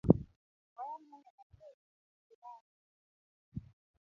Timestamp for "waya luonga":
0.75-1.31